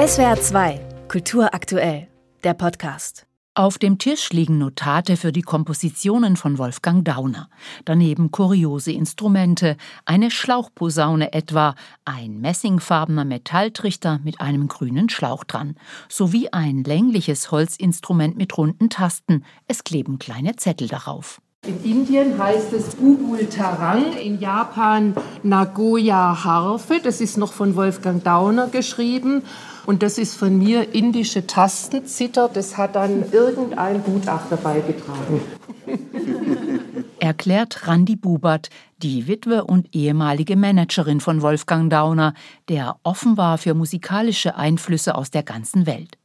[0.00, 2.08] SWR 2, Kultur aktuell,
[2.42, 3.26] der Podcast.
[3.52, 7.50] Auf dem Tisch liegen Notate für die Kompositionen von Wolfgang Dauner.
[7.84, 9.76] Daneben kuriose Instrumente,
[10.06, 11.74] eine Schlauchposaune etwa,
[12.06, 15.74] ein messingfarbener Metalltrichter mit einem grünen Schlauch dran,
[16.08, 19.44] sowie ein längliches Holzinstrument mit runden Tasten.
[19.66, 21.42] Es kleben kleine Zettel darauf.
[21.66, 27.00] In Indien heißt es Ubul Tarang, in Japan Nagoya Harfe.
[27.02, 29.42] Das ist noch von Wolfgang Dauner geschrieben.
[29.84, 32.48] Und das ist von mir indische Tastenzither.
[32.52, 35.42] Das hat dann irgendein Gutachter beigetragen.
[37.20, 38.70] Erklärt Randi Bubert,
[39.02, 42.32] die Witwe und ehemalige Managerin von Wolfgang Dauner,
[42.70, 46.19] der offen war für musikalische Einflüsse aus der ganzen Welt.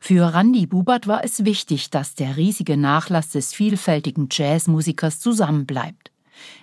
[0.00, 6.10] Für Randy Bubert war es wichtig, dass der riesige Nachlass des vielfältigen Jazzmusikers zusammenbleibt.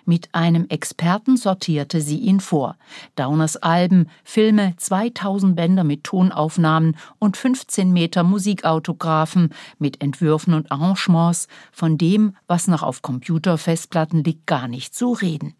[0.05, 2.77] Mit einem Experten sortierte sie ihn vor.
[3.15, 11.47] Downers Alben, Filme, 2000 Bänder mit Tonaufnahmen und 15 Meter Musikautographen mit Entwürfen und Arrangements,
[11.71, 15.53] von dem, was noch auf Computerfestplatten liegt, gar nicht zu reden.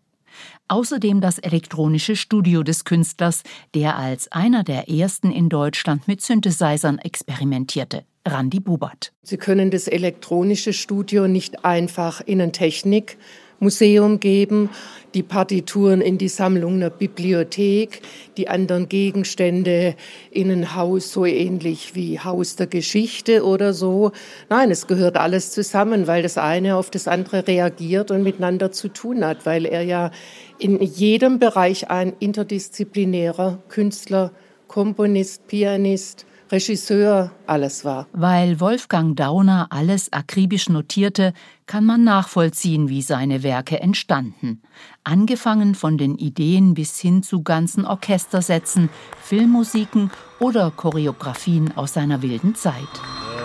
[0.69, 6.99] Außerdem das elektronische Studio des Künstlers, der als einer der ersten in Deutschland mit Synthesizern
[6.99, 8.03] experimentierte.
[8.27, 9.13] Randy Bubert.
[9.21, 13.17] Sie können das elektronische Studio nicht einfach in ein Technik
[13.59, 14.69] Museum geben,
[15.13, 18.01] die Partituren in die Sammlung einer Bibliothek,
[18.37, 19.95] die anderen Gegenstände
[20.29, 24.11] in ein Haus so ähnlich wie Haus der Geschichte oder so.
[24.49, 28.89] Nein, es gehört alles zusammen, weil das eine auf das andere reagiert und miteinander zu
[28.89, 30.11] tun hat, weil er ja
[30.59, 34.31] in jedem Bereich ein interdisziplinärer Künstler,
[34.67, 38.07] Komponist, Pianist, Regisseur alles war.
[38.13, 41.33] Weil Wolfgang Dauner alles akribisch notierte,
[41.65, 44.61] kann man nachvollziehen, wie seine Werke entstanden.
[45.03, 48.89] Angefangen von den Ideen bis hin zu ganzen Orchestersätzen,
[49.21, 52.73] Filmmusiken oder Choreografien aus seiner wilden Zeit.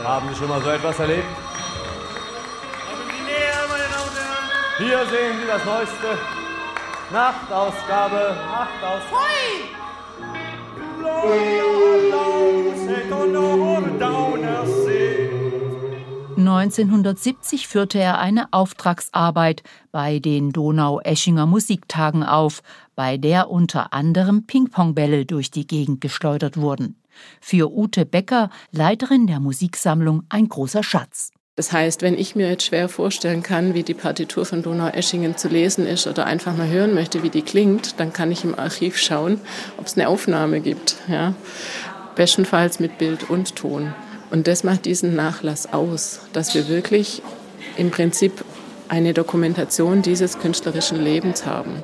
[0.05, 1.25] Haben Sie schon mal so etwas erlebt?
[4.79, 6.19] Hier sehen Sie das Neueste.
[7.13, 9.23] Nachtausgabe, Nachtausgabe.
[16.63, 22.63] 1970 führte er eine Auftragsarbeit bei den Donau-Eschinger Musiktagen auf,
[22.95, 27.01] bei der unter anderem Ping-Pong-Bälle durch die Gegend geschleudert wurden.
[27.41, 31.33] Für Ute Becker, Leiterin der Musiksammlung, ein großer Schatz.
[31.55, 35.49] Das heißt, wenn ich mir jetzt schwer vorstellen kann, wie die Partitur von Donau-Eschingen zu
[35.49, 38.97] lesen ist oder einfach mal hören möchte, wie die klingt, dann kann ich im Archiv
[38.97, 39.39] schauen,
[39.77, 40.97] ob es eine Aufnahme gibt.
[41.09, 41.35] Ja?
[42.15, 43.95] Bestenfalls mit Bild und Ton.
[44.31, 47.23] Und das macht diesen Nachlass aus, dass wir wirklich
[47.77, 48.45] im Prinzip
[48.89, 51.83] eine Dokumentation dieses künstlerischen Lebens haben.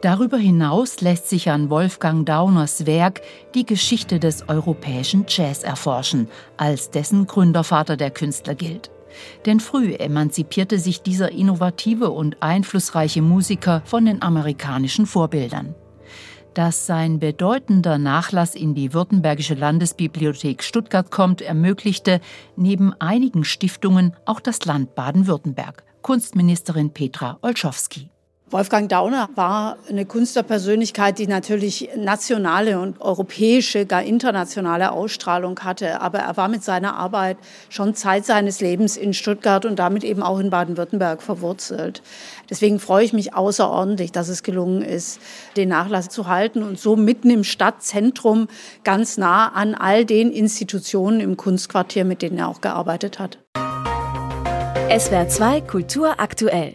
[0.00, 3.20] Darüber hinaus lässt sich an Wolfgang Dauners Werk
[3.54, 8.90] die Geschichte des europäischen Jazz erforschen, als dessen Gründervater der Künstler gilt.
[9.46, 15.74] Denn früh emanzipierte sich dieser innovative und einflussreiche Musiker von den amerikanischen Vorbildern.
[16.54, 22.20] Dass sein bedeutender Nachlass in die Württembergische Landesbibliothek Stuttgart kommt, ermöglichte
[22.56, 25.84] neben einigen Stiftungen auch das Land Baden-Württemberg.
[26.02, 28.10] Kunstministerin Petra Olschowski.
[28.52, 36.00] Wolfgang Dauner war eine Künstlerpersönlichkeit, die natürlich nationale und europäische, gar internationale Ausstrahlung hatte.
[36.00, 37.36] Aber er war mit seiner Arbeit
[37.68, 42.02] schon Zeit seines Lebens in Stuttgart und damit eben auch in Baden-Württemberg verwurzelt.
[42.50, 45.20] Deswegen freue ich mich außerordentlich, dass es gelungen ist,
[45.56, 48.48] den Nachlass zu halten und so mitten im Stadtzentrum
[48.82, 53.38] ganz nah an all den Institutionen im Kunstquartier, mit denen er auch gearbeitet hat.
[54.90, 56.74] SWR 2 Kultur aktuell.